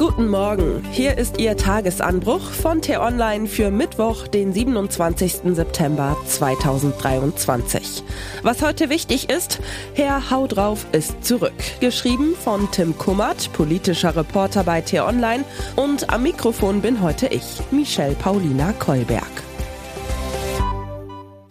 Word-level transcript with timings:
Guten 0.00 0.28
Morgen, 0.28 0.82
hier 0.92 1.18
ist 1.18 1.38
Ihr 1.38 1.58
Tagesanbruch 1.58 2.52
von 2.52 2.80
T-Online 2.80 3.46
für 3.46 3.70
Mittwoch, 3.70 4.28
den 4.28 4.50
27. 4.50 5.54
September 5.54 6.16
2023. 6.26 8.02
Was 8.42 8.62
heute 8.62 8.88
wichtig 8.88 9.28
ist, 9.28 9.60
Herr 9.92 10.30
Hau 10.30 10.46
drauf 10.46 10.86
ist 10.92 11.22
zurück. 11.22 11.52
Geschrieben 11.80 12.34
von 12.34 12.70
Tim 12.70 12.96
Kummert, 12.96 13.52
politischer 13.52 14.16
Reporter 14.16 14.64
bei 14.64 14.80
T-Online 14.80 15.44
und 15.76 16.08
am 16.08 16.22
Mikrofon 16.22 16.80
bin 16.80 17.02
heute 17.02 17.26
ich, 17.26 17.60
Michelle 17.70 18.14
Paulina 18.14 18.72
Kolberg. 18.72 19.49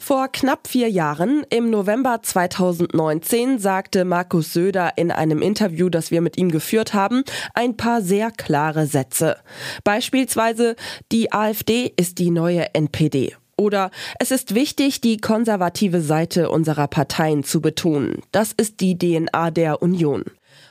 Vor 0.09 0.27
knapp 0.27 0.67
vier 0.67 0.89
Jahren, 0.89 1.45
im 1.51 1.69
November 1.69 2.23
2019, 2.23 3.59
sagte 3.59 4.05
Markus 4.05 4.53
Söder 4.53 4.93
in 4.95 5.11
einem 5.11 5.43
Interview, 5.43 5.87
das 5.89 6.09
wir 6.09 6.21
mit 6.21 6.35
ihm 6.35 6.49
geführt 6.49 6.95
haben, 6.95 7.23
ein 7.53 7.77
paar 7.77 8.01
sehr 8.01 8.31
klare 8.31 8.87
Sätze. 8.87 9.37
Beispielsweise, 9.83 10.75
die 11.11 11.31
AfD 11.31 11.93
ist 11.95 12.17
die 12.17 12.31
neue 12.31 12.73
NPD. 12.73 13.35
Oder 13.55 13.91
es 14.17 14.31
ist 14.31 14.55
wichtig, 14.55 14.99
die 14.99 15.17
konservative 15.17 16.01
Seite 16.01 16.49
unserer 16.49 16.87
Parteien 16.87 17.43
zu 17.43 17.61
betonen. 17.61 18.23
Das 18.31 18.51
ist 18.51 18.79
die 18.79 18.97
DNA 18.97 19.51
der 19.51 19.83
Union. 19.83 20.23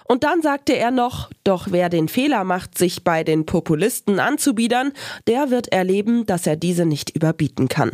Und 0.09 0.25
dann 0.25 0.43
sagte 0.43 0.77
er 0.77 0.91
noch, 0.91 1.31
doch 1.45 1.69
wer 1.71 1.91
den 1.91 2.09
Fehler 2.09 2.43
macht, 2.43 2.77
sich 2.77 3.05
bei 3.05 3.23
den 3.23 3.47
Populisten 3.47 4.19
anzubiedern, 4.19 4.91
der 5.29 5.51
wird 5.51 5.69
erleben, 5.69 6.27
dass 6.27 6.45
er 6.49 6.57
diese 6.57 6.87
nicht 6.87 7.15
überbieten 7.15 7.69
kann. 7.69 7.93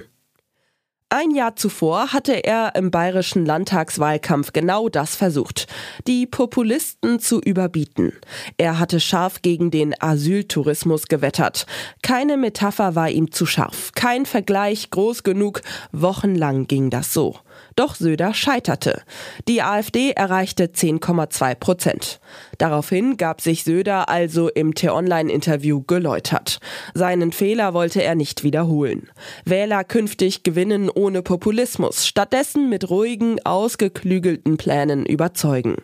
Ein 1.16 1.30
Jahr 1.30 1.54
zuvor 1.54 2.12
hatte 2.12 2.32
er 2.32 2.74
im 2.74 2.90
bayerischen 2.90 3.46
Landtagswahlkampf 3.46 4.52
genau 4.52 4.88
das 4.88 5.14
versucht, 5.14 5.68
die 6.08 6.26
Populisten 6.26 7.20
zu 7.20 7.40
überbieten. 7.40 8.14
Er 8.56 8.80
hatte 8.80 8.98
scharf 8.98 9.40
gegen 9.40 9.70
den 9.70 9.94
Asyltourismus 10.00 11.06
gewettert. 11.06 11.66
Keine 12.02 12.36
Metapher 12.36 12.96
war 12.96 13.10
ihm 13.10 13.30
zu 13.30 13.46
scharf, 13.46 13.92
kein 13.94 14.26
Vergleich 14.26 14.90
groß 14.90 15.22
genug, 15.22 15.62
wochenlang 15.92 16.66
ging 16.66 16.90
das 16.90 17.12
so. 17.12 17.36
Doch 17.76 17.96
Söder 17.96 18.34
scheiterte. 18.34 19.02
Die 19.48 19.62
AfD 19.62 20.12
erreichte 20.12 20.66
10,2 20.66 21.54
Prozent. 21.56 22.20
Daraufhin 22.58 23.16
gab 23.16 23.40
sich 23.40 23.64
Söder 23.64 24.08
also 24.08 24.48
im 24.48 24.74
T-Online-Interview 24.74 25.82
geläutert. 25.82 26.60
Seinen 26.94 27.32
Fehler 27.32 27.74
wollte 27.74 28.02
er 28.02 28.14
nicht 28.14 28.44
wiederholen. 28.44 29.08
Wähler 29.44 29.82
künftig 29.82 30.44
gewinnen 30.44 30.88
ohne 30.88 31.22
Populismus, 31.22 32.06
stattdessen 32.06 32.68
mit 32.68 32.90
ruhigen, 32.90 33.44
ausgeklügelten 33.44 34.56
Plänen 34.56 35.04
überzeugen. 35.04 35.76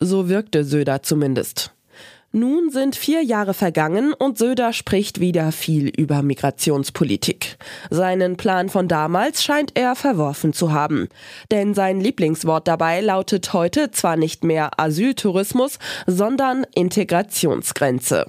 So 0.00 0.28
wirkte 0.28 0.64
Söder 0.64 1.02
zumindest. 1.02 1.72
Nun 2.30 2.68
sind 2.68 2.94
vier 2.94 3.22
Jahre 3.22 3.54
vergangen 3.54 4.12
und 4.12 4.36
Söder 4.36 4.74
spricht 4.74 5.18
wieder 5.18 5.50
viel 5.50 5.88
über 5.88 6.22
Migrationspolitik. 6.22 7.37
Seinen 7.90 8.36
Plan 8.36 8.68
von 8.68 8.88
damals 8.88 9.42
scheint 9.42 9.72
er 9.74 9.94
verworfen 9.94 10.52
zu 10.52 10.72
haben. 10.72 11.08
Denn 11.50 11.74
sein 11.74 12.00
Lieblingswort 12.00 12.68
dabei 12.68 13.00
lautet 13.00 13.52
heute 13.52 13.90
zwar 13.90 14.16
nicht 14.16 14.44
mehr 14.44 14.78
Asyltourismus, 14.78 15.78
sondern 16.06 16.64
Integrationsgrenze. 16.74 18.26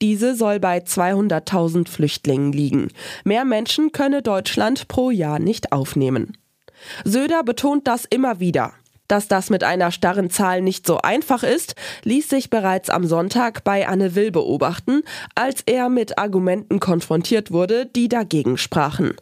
Diese 0.00 0.34
soll 0.34 0.60
bei 0.60 0.78
200.000 0.78 1.88
Flüchtlingen 1.88 2.52
liegen. 2.52 2.88
Mehr 3.24 3.44
Menschen 3.44 3.92
könne 3.92 4.22
Deutschland 4.22 4.88
pro 4.88 5.10
Jahr 5.10 5.38
nicht 5.38 5.72
aufnehmen. 5.72 6.36
Söder 7.04 7.42
betont 7.44 7.86
das 7.86 8.04
immer 8.04 8.40
wieder. 8.40 8.72
Dass 9.12 9.28
das 9.28 9.50
mit 9.50 9.62
einer 9.62 9.92
starren 9.92 10.30
Zahl 10.30 10.62
nicht 10.62 10.86
so 10.86 10.96
einfach 10.96 11.42
ist, 11.42 11.74
ließ 12.04 12.30
sich 12.30 12.48
bereits 12.48 12.88
am 12.88 13.06
Sonntag 13.06 13.62
bei 13.62 13.86
Anne 13.86 14.14
Will 14.14 14.30
beobachten, 14.30 15.02
als 15.34 15.60
er 15.66 15.90
mit 15.90 16.16
Argumenten 16.16 16.80
konfrontiert 16.80 17.50
wurde, 17.50 17.84
die 17.84 18.08
dagegen 18.08 18.56
sprachen. 18.56 19.12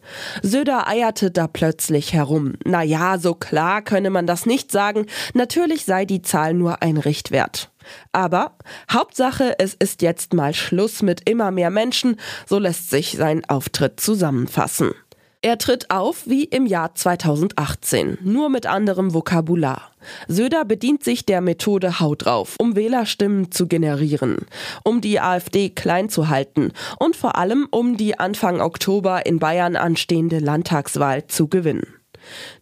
Söder 0.41 0.87
eierte 0.87 1.29
da 1.29 1.47
plötzlich 1.47 2.13
herum. 2.13 2.53
Na 2.63 2.83
ja, 2.83 3.17
so 3.17 3.33
klar 3.33 3.81
könne 3.81 4.11
man 4.11 4.27
das 4.27 4.45
nicht 4.45 4.71
sagen. 4.71 5.07
Natürlich 5.33 5.83
sei 5.83 6.05
die 6.05 6.21
Zahl 6.21 6.53
nur 6.53 6.81
ein 6.81 6.95
Richtwert. 6.95 7.69
Aber 8.13 8.53
Hauptsache, 8.89 9.59
es 9.59 9.73
ist 9.73 10.01
jetzt 10.01 10.31
mal 10.31 10.53
Schluss 10.53 11.01
mit 11.01 11.29
immer 11.29 11.51
mehr 11.51 11.69
Menschen, 11.69 12.15
so 12.47 12.59
lässt 12.59 12.91
sich 12.91 13.17
sein 13.17 13.43
Auftritt 13.49 13.99
zusammenfassen. 13.99 14.93
Er 15.43 15.57
tritt 15.57 15.89
auf 15.89 16.27
wie 16.27 16.43
im 16.43 16.67
Jahr 16.67 16.93
2018, 16.93 18.19
nur 18.21 18.49
mit 18.49 18.67
anderem 18.67 19.15
Vokabular. 19.15 19.89
Söder 20.27 20.65
bedient 20.65 21.03
sich 21.03 21.25
der 21.25 21.41
Methode 21.41 21.99
Hau 21.99 22.13
drauf, 22.13 22.57
um 22.59 22.75
Wählerstimmen 22.75 23.51
zu 23.51 23.65
generieren, 23.65 24.45
um 24.83 25.01
die 25.01 25.19
AfD 25.19 25.69
klein 25.69 26.09
zu 26.09 26.29
halten 26.29 26.73
und 26.99 27.15
vor 27.15 27.37
allem 27.39 27.67
um 27.71 27.97
die 27.97 28.19
Anfang 28.19 28.61
Oktober 28.61 29.25
in 29.25 29.39
Bayern 29.39 29.75
anstehende 29.75 30.37
Landtagswahl 30.37 31.25
zu 31.25 31.47
gewinnen. 31.47 31.87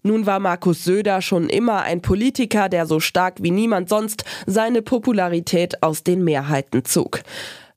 Nun 0.02 0.26
war 0.26 0.40
Markus 0.40 0.86
Söder 0.86 1.22
schon 1.22 1.50
immer 1.50 1.82
ein 1.82 2.02
Politiker, 2.02 2.70
der 2.70 2.86
so 2.86 3.02
stark 3.02 3.36
wie 3.42 3.52
niemand 3.52 3.90
sonst 3.90 4.24
seine 4.46 4.82
Popularität 4.82 5.84
aus 5.84 6.04
den 6.04 6.24
Mehrheiten 6.24 6.86
zog. 6.86 7.24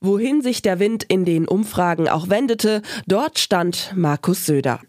Wohin 0.04 0.42
sich 0.42 0.62
der 0.62 0.80
Wind 0.80 1.04
in 1.04 1.24
den 1.24 1.46
Umfragen 1.46 2.08
auch 2.08 2.28
wendete, 2.28 2.82
dort 3.06 3.38
stand 3.38 3.92
Markus 3.94 4.46
Söder. 4.46 4.80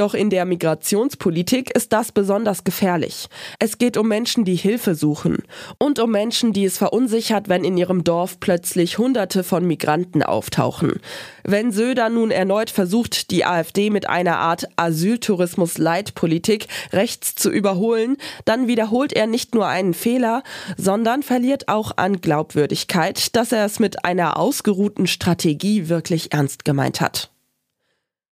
Doch 0.00 0.14
in 0.14 0.30
der 0.30 0.46
Migrationspolitik 0.46 1.76
ist 1.76 1.92
das 1.92 2.10
besonders 2.10 2.64
gefährlich. 2.64 3.28
Es 3.58 3.76
geht 3.76 3.98
um 3.98 4.08
Menschen, 4.08 4.46
die 4.46 4.54
Hilfe 4.54 4.94
suchen 4.94 5.42
und 5.76 5.98
um 5.98 6.10
Menschen, 6.10 6.54
die 6.54 6.64
es 6.64 6.78
verunsichert, 6.78 7.50
wenn 7.50 7.64
in 7.64 7.76
ihrem 7.76 8.02
Dorf 8.02 8.40
plötzlich 8.40 8.96
Hunderte 8.96 9.44
von 9.44 9.66
Migranten 9.66 10.22
auftauchen. 10.22 11.00
Wenn 11.44 11.70
Söder 11.70 12.08
nun 12.08 12.30
erneut 12.30 12.70
versucht, 12.70 13.30
die 13.30 13.44
AfD 13.44 13.90
mit 13.90 14.08
einer 14.08 14.38
Art 14.38 14.68
Asyltourismus-Leitpolitik 14.76 16.68
rechts 16.94 17.34
zu 17.34 17.50
überholen, 17.50 18.16
dann 18.46 18.68
wiederholt 18.68 19.12
er 19.12 19.26
nicht 19.26 19.54
nur 19.54 19.66
einen 19.66 19.92
Fehler, 19.92 20.44
sondern 20.78 21.22
verliert 21.22 21.68
auch 21.68 21.98
an 21.98 22.22
Glaubwürdigkeit, 22.22 23.36
dass 23.36 23.52
er 23.52 23.66
es 23.66 23.78
mit 23.78 24.02
einer 24.02 24.38
ausgeruhten 24.38 25.06
Strategie 25.06 25.90
wirklich 25.90 26.32
ernst 26.32 26.64
gemeint 26.64 27.02
hat. 27.02 27.30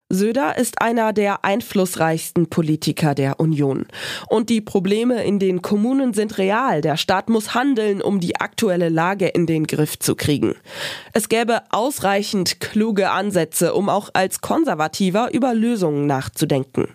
Söder 0.09 0.55
ist 0.59 0.83
einer 0.83 1.13
der 1.13 1.43
einflussreichsten 1.43 2.47
Politiker 2.47 3.15
der 3.15 3.39
Union. 3.39 3.87
Und 4.29 4.51
die 4.51 4.61
Probleme 4.61 5.23
in 5.23 5.39
den 5.39 5.63
Kommunen 5.63 6.13
sind 6.13 6.37
real. 6.37 6.81
Der 6.81 6.95
Staat 6.95 7.27
muss 7.27 7.55
handeln, 7.55 8.03
um 8.03 8.19
die 8.19 8.35
aktuelle 8.35 8.89
Lage 8.89 9.27
in 9.27 9.47
den 9.47 9.65
Griff 9.65 9.97
zu 9.97 10.13
kriegen. 10.13 10.53
Es 11.13 11.27
gäbe 11.27 11.63
ausreichend 11.71 12.59
kluge 12.59 13.09
Ansätze, 13.09 13.73
um 13.73 13.89
auch 13.89 14.11
als 14.13 14.41
Konservativer 14.41 15.33
über 15.33 15.55
Lösungen 15.55 16.05
nachzudenken. 16.05 16.89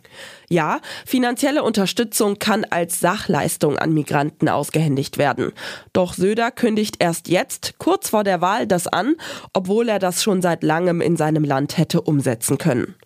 Ja, 0.53 0.81
finanzielle 1.06 1.62
Unterstützung 1.62 2.41
kann 2.41 2.65
als 2.65 2.99
Sachleistung 2.99 3.78
an 3.78 3.94
Migranten 3.94 4.49
ausgehändigt 4.49 5.16
werden. 5.16 5.53
Doch 5.93 6.12
Söder 6.12 6.50
kündigt 6.50 6.97
erst 6.99 7.28
jetzt, 7.28 7.75
kurz 7.78 8.11
vor 8.11 8.25
der 8.25 8.41
Wahl, 8.41 8.66
das 8.66 8.89
an, 8.89 9.15
obwohl 9.53 9.89
er 9.89 10.00
das 10.00 10.25
schon 10.25 10.43
seit 10.43 10.65
langem 10.65 11.00
in 11.00 11.16
seinem 11.16 11.44
Land 11.44 11.78
hätte 11.78 12.00
umsetzen 12.00 12.59
können. 12.59 12.97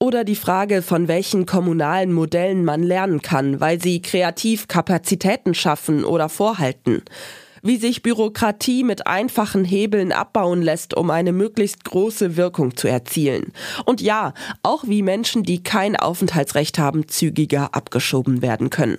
Oder 0.00 0.24
die 0.24 0.34
Frage, 0.34 0.82
von 0.82 1.06
welchen 1.06 1.46
kommunalen 1.46 2.12
Modellen 2.12 2.64
man 2.64 2.82
lernen 2.82 3.22
kann, 3.22 3.60
weil 3.60 3.80
sie 3.80 4.02
kreativ 4.02 4.66
Kapazitäten 4.66 5.54
schaffen 5.54 6.04
oder 6.04 6.28
vorhalten 6.28 7.04
wie 7.64 7.78
sich 7.78 8.02
Bürokratie 8.02 8.84
mit 8.84 9.06
einfachen 9.06 9.64
Hebeln 9.64 10.12
abbauen 10.12 10.62
lässt, 10.62 10.94
um 10.94 11.10
eine 11.10 11.32
möglichst 11.32 11.82
große 11.84 12.36
Wirkung 12.36 12.76
zu 12.76 12.86
erzielen. 12.86 13.52
Und 13.86 14.00
ja, 14.02 14.34
auch 14.62 14.84
wie 14.86 15.02
Menschen, 15.02 15.42
die 15.42 15.62
kein 15.62 15.96
Aufenthaltsrecht 15.96 16.78
haben, 16.78 17.08
zügiger 17.08 17.74
abgeschoben 17.74 18.42
werden 18.42 18.70
können. 18.70 18.98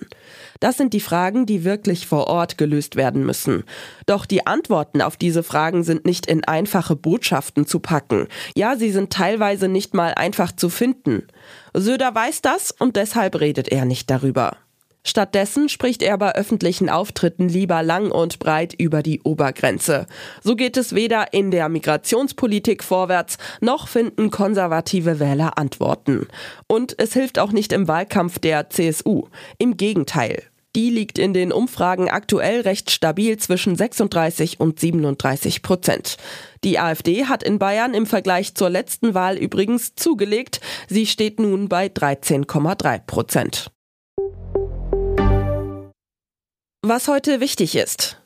Das 0.60 0.76
sind 0.76 0.94
die 0.94 1.00
Fragen, 1.00 1.46
die 1.46 1.64
wirklich 1.64 2.06
vor 2.06 2.26
Ort 2.26 2.58
gelöst 2.58 2.96
werden 2.96 3.24
müssen. 3.24 3.64
Doch 4.06 4.26
die 4.26 4.46
Antworten 4.46 5.00
auf 5.00 5.16
diese 5.16 5.42
Fragen 5.42 5.84
sind 5.84 6.04
nicht 6.04 6.26
in 6.26 6.44
einfache 6.44 6.96
Botschaften 6.96 7.66
zu 7.66 7.78
packen. 7.78 8.26
Ja, 8.56 8.76
sie 8.76 8.90
sind 8.90 9.12
teilweise 9.12 9.68
nicht 9.68 9.94
mal 9.94 10.14
einfach 10.14 10.50
zu 10.50 10.70
finden. 10.70 11.26
Söder 11.72 12.14
weiß 12.14 12.42
das 12.42 12.72
und 12.72 12.96
deshalb 12.96 13.38
redet 13.40 13.68
er 13.68 13.84
nicht 13.84 14.10
darüber. 14.10 14.56
Stattdessen 15.06 15.68
spricht 15.68 16.02
er 16.02 16.18
bei 16.18 16.34
öffentlichen 16.34 16.90
Auftritten 16.90 17.48
lieber 17.48 17.84
lang 17.84 18.10
und 18.10 18.40
breit 18.40 18.74
über 18.76 19.04
die 19.04 19.20
Obergrenze. 19.22 20.06
So 20.42 20.56
geht 20.56 20.76
es 20.76 20.96
weder 20.96 21.32
in 21.32 21.52
der 21.52 21.68
Migrationspolitik 21.68 22.82
vorwärts, 22.82 23.38
noch 23.60 23.86
finden 23.86 24.30
konservative 24.30 25.20
Wähler 25.20 25.58
Antworten. 25.58 26.26
Und 26.66 26.96
es 26.98 27.12
hilft 27.12 27.38
auch 27.38 27.52
nicht 27.52 27.72
im 27.72 27.86
Wahlkampf 27.86 28.40
der 28.40 28.68
CSU. 28.68 29.28
Im 29.58 29.76
Gegenteil. 29.76 30.42
Die 30.74 30.90
liegt 30.90 31.20
in 31.20 31.32
den 31.32 31.52
Umfragen 31.52 32.10
aktuell 32.10 32.62
recht 32.62 32.90
stabil 32.90 33.36
zwischen 33.36 33.76
36 33.76 34.58
und 34.58 34.80
37 34.80 35.62
Prozent. 35.62 36.16
Die 36.64 36.80
AfD 36.80 37.26
hat 37.26 37.44
in 37.44 37.60
Bayern 37.60 37.94
im 37.94 38.06
Vergleich 38.06 38.56
zur 38.56 38.70
letzten 38.70 39.14
Wahl 39.14 39.38
übrigens 39.38 39.94
zugelegt. 39.94 40.60
Sie 40.88 41.06
steht 41.06 41.38
nun 41.38 41.68
bei 41.68 41.86
13,3 41.86 42.98
Prozent. 43.06 43.70
Was 46.82 47.08
heute 47.08 47.40
wichtig 47.40 47.74
ist. 47.74 48.20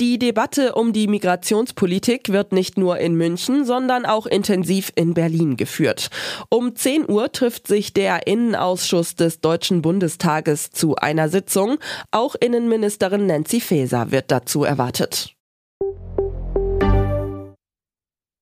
Die 0.00 0.20
Debatte 0.20 0.76
um 0.76 0.92
die 0.92 1.08
Migrationspolitik 1.08 2.28
wird 2.28 2.52
nicht 2.52 2.78
nur 2.78 2.98
in 2.98 3.16
München, 3.16 3.64
sondern 3.64 4.06
auch 4.06 4.26
intensiv 4.26 4.92
in 4.94 5.12
Berlin 5.12 5.56
geführt. 5.56 6.08
Um 6.50 6.76
10 6.76 7.10
Uhr 7.10 7.32
trifft 7.32 7.66
sich 7.66 7.92
der 7.92 8.28
Innenausschuss 8.28 9.16
des 9.16 9.40
Deutschen 9.40 9.82
Bundestages 9.82 10.70
zu 10.70 10.94
einer 10.94 11.28
Sitzung. 11.28 11.78
Auch 12.12 12.36
Innenministerin 12.36 13.26
Nancy 13.26 13.60
Faeser 13.60 14.12
wird 14.12 14.30
dazu 14.30 14.62
erwartet. 14.62 15.34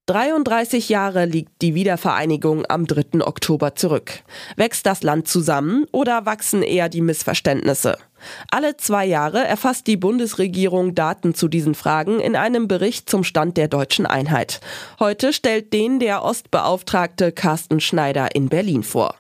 33 0.07 0.89
Jahre 0.89 1.25
liegt 1.25 1.63
die 1.63 1.75
Wiedervereinigung 1.75 2.65
am 2.69 2.87
3. 2.87 3.27
Oktober 3.27 3.75
zurück. 3.75 4.23
Wächst 4.55 4.87
das 4.87 5.03
Land 5.03 5.27
zusammen 5.27 5.85
oder 5.91 6.25
wachsen 6.25 6.63
eher 6.63 6.89
die 6.89 7.01
Missverständnisse? 7.01 7.99
Alle 8.49 8.77
zwei 8.77 9.05
Jahre 9.05 9.45
erfasst 9.45 9.89
die 9.89 9.97
Bundesregierung 9.97 10.95
Daten 10.95 11.35
zu 11.35 11.49
diesen 11.49 11.75
Fragen 11.75 12.21
in 12.21 12.37
einem 12.37 12.69
Bericht 12.69 13.11
zum 13.11 13.25
Stand 13.25 13.57
der 13.57 13.67
deutschen 13.67 14.07
Einheit. 14.07 14.61
Heute 15.01 15.33
stellt 15.33 15.73
den 15.73 15.99
der 15.99 16.23
Ostbeauftragte 16.23 17.33
Carsten 17.33 17.81
Schneider 17.81 18.33
in 18.37 18.49
Berlin 18.49 18.85
vor. 18.85 19.17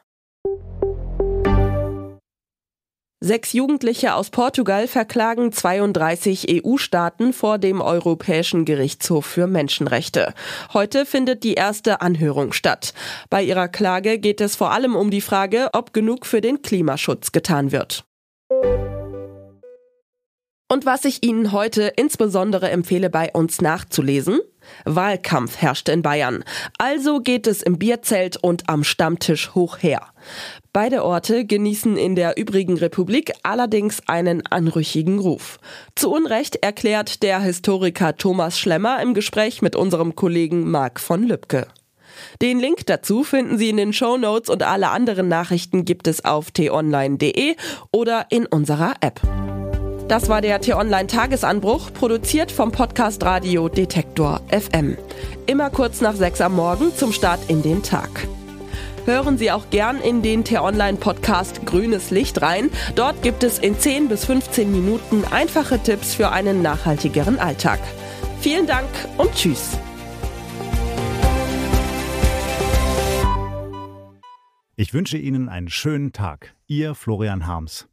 Sechs 3.26 3.52
Jugendliche 3.54 4.14
aus 4.14 4.30
Portugal 4.30 4.86
verklagen 4.86 5.50
32 5.50 6.64
EU-Staaten 6.64 7.32
vor 7.32 7.58
dem 7.58 7.80
Europäischen 7.80 8.64
Gerichtshof 8.64 9.26
für 9.26 9.48
Menschenrechte. 9.48 10.32
Heute 10.72 11.04
findet 11.04 11.42
die 11.42 11.54
erste 11.54 12.02
Anhörung 12.02 12.52
statt. 12.52 12.94
Bei 13.28 13.42
ihrer 13.42 13.66
Klage 13.66 14.20
geht 14.20 14.40
es 14.40 14.54
vor 14.54 14.70
allem 14.70 14.94
um 14.94 15.10
die 15.10 15.20
Frage, 15.20 15.70
ob 15.72 15.92
genug 15.92 16.24
für 16.24 16.40
den 16.40 16.62
Klimaschutz 16.62 17.32
getan 17.32 17.72
wird. 17.72 18.04
Und 20.76 20.84
was 20.84 21.06
ich 21.06 21.24
Ihnen 21.24 21.52
heute 21.52 21.90
insbesondere 21.96 22.68
empfehle, 22.68 23.08
bei 23.08 23.30
uns 23.32 23.62
nachzulesen, 23.62 24.40
Wahlkampf 24.84 25.56
herrscht 25.56 25.88
in 25.88 26.02
Bayern. 26.02 26.44
Also 26.76 27.20
geht 27.20 27.46
es 27.46 27.62
im 27.62 27.78
Bierzelt 27.78 28.36
und 28.36 28.68
am 28.68 28.84
Stammtisch 28.84 29.54
hoch 29.54 29.78
her. 29.78 30.02
Beide 30.74 31.02
Orte 31.02 31.46
genießen 31.46 31.96
in 31.96 32.14
der 32.14 32.36
übrigen 32.36 32.76
Republik 32.76 33.32
allerdings 33.42 34.02
einen 34.06 34.46
anrüchigen 34.48 35.18
Ruf. 35.18 35.60
Zu 35.94 36.12
Unrecht 36.12 36.56
erklärt 36.56 37.22
der 37.22 37.40
Historiker 37.40 38.14
Thomas 38.18 38.58
Schlemmer 38.58 39.00
im 39.00 39.14
Gespräch 39.14 39.62
mit 39.62 39.76
unserem 39.76 40.14
Kollegen 40.14 40.70
Marc 40.70 41.00
von 41.00 41.22
Lübcke. 41.22 41.68
Den 42.42 42.60
Link 42.60 42.84
dazu 42.84 43.24
finden 43.24 43.56
Sie 43.56 43.70
in 43.70 43.78
den 43.78 43.94
Show 43.94 44.18
Notes 44.18 44.50
und 44.50 44.62
alle 44.62 44.90
anderen 44.90 45.28
Nachrichten 45.28 45.86
gibt 45.86 46.06
es 46.06 46.22
auf 46.26 46.50
t-online.de 46.50 47.56
oder 47.92 48.26
in 48.28 48.44
unserer 48.44 48.92
App. 49.00 49.22
Das 50.08 50.28
war 50.28 50.40
der 50.40 50.60
T-Online-Tagesanbruch, 50.60 51.92
produziert 51.92 52.52
vom 52.52 52.70
Podcast 52.70 53.24
Radio 53.24 53.68
Detektor 53.68 54.40
FM. 54.50 54.96
Immer 55.46 55.68
kurz 55.70 56.00
nach 56.00 56.14
sechs 56.14 56.40
am 56.40 56.54
Morgen 56.54 56.94
zum 56.94 57.10
Start 57.10 57.40
in 57.48 57.60
den 57.60 57.82
Tag. 57.82 58.28
Hören 59.04 59.36
Sie 59.36 59.50
auch 59.50 59.68
gern 59.70 60.00
in 60.00 60.22
den 60.22 60.44
T-Online-Podcast 60.44 61.66
Grünes 61.66 62.12
Licht 62.12 62.40
rein. 62.40 62.70
Dort 62.94 63.20
gibt 63.22 63.42
es 63.42 63.58
in 63.58 63.80
10 63.80 64.06
bis 64.08 64.24
15 64.26 64.70
Minuten 64.70 65.24
einfache 65.24 65.80
Tipps 65.80 66.14
für 66.14 66.30
einen 66.30 66.62
nachhaltigeren 66.62 67.40
Alltag. 67.40 67.80
Vielen 68.40 68.68
Dank 68.68 68.88
und 69.18 69.34
Tschüss. 69.34 69.76
Ich 74.76 74.94
wünsche 74.94 75.18
Ihnen 75.18 75.48
einen 75.48 75.68
schönen 75.68 76.12
Tag. 76.12 76.54
Ihr 76.68 76.94
Florian 76.94 77.48
Harms. 77.48 77.88